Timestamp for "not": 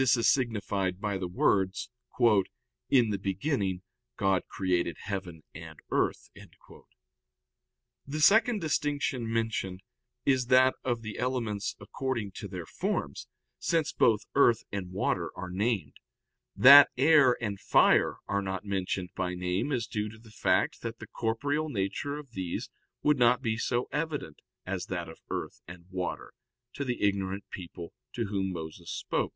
18.40-18.64, 23.18-23.42